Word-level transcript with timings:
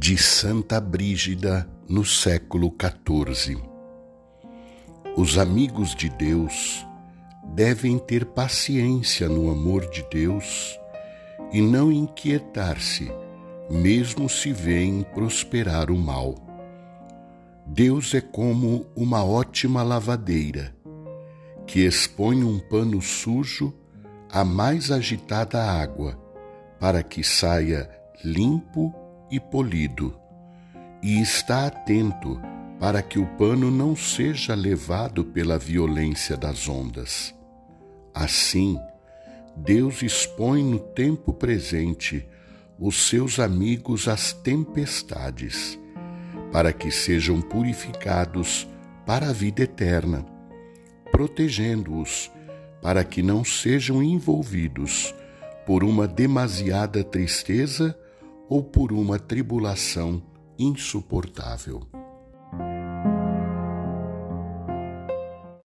de 0.00 0.16
Santa 0.16 0.80
Brígida 0.80 1.68
no 1.88 2.04
século 2.04 2.72
XIV. 2.72 3.60
Os 5.16 5.36
amigos 5.36 5.92
de 5.92 6.08
Deus 6.08 6.86
devem 7.52 7.98
ter 7.98 8.24
paciência 8.24 9.28
no 9.28 9.50
amor 9.50 9.90
de 9.90 10.06
Deus 10.08 10.78
e 11.52 11.60
não 11.60 11.90
inquietar-se, 11.90 13.10
mesmo 13.68 14.28
se 14.28 14.52
veem 14.52 15.02
prosperar 15.02 15.90
o 15.90 15.98
mal. 15.98 16.36
Deus 17.66 18.14
é 18.14 18.20
como 18.20 18.86
uma 18.94 19.24
ótima 19.24 19.82
lavadeira 19.82 20.72
que 21.66 21.80
expõe 21.80 22.44
um 22.44 22.60
pano 22.60 23.02
sujo 23.02 23.74
à 24.30 24.44
mais 24.44 24.92
agitada 24.92 25.60
água 25.60 26.16
para 26.78 27.02
que 27.02 27.24
saia 27.24 27.90
limpo 28.24 28.94
e 29.30 29.38
polido, 29.38 30.18
e 31.02 31.20
está 31.20 31.66
atento 31.66 32.40
para 32.78 33.02
que 33.02 33.18
o 33.18 33.26
pano 33.36 33.70
não 33.70 33.96
seja 33.96 34.54
levado 34.54 35.24
pela 35.24 35.58
violência 35.58 36.36
das 36.36 36.68
ondas. 36.68 37.34
Assim, 38.14 38.78
Deus 39.56 40.02
expõe 40.02 40.62
no 40.62 40.78
tempo 40.78 41.32
presente 41.32 42.26
os 42.78 43.08
seus 43.08 43.40
amigos 43.40 44.06
às 44.06 44.32
tempestades, 44.32 45.78
para 46.52 46.72
que 46.72 46.90
sejam 46.90 47.40
purificados 47.40 48.68
para 49.04 49.30
a 49.30 49.32
vida 49.32 49.62
eterna, 49.62 50.24
protegendo-os 51.10 52.30
para 52.80 53.02
que 53.04 53.22
não 53.22 53.44
sejam 53.44 54.02
envolvidos 54.02 55.14
por 55.66 55.82
uma 55.82 56.06
demasiada 56.06 57.02
tristeza 57.02 57.98
ou 58.48 58.62
por 58.62 58.92
uma 58.92 59.18
tribulação 59.18 60.22
insuportável. 60.58 61.86